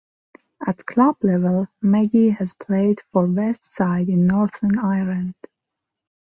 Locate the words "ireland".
4.79-5.35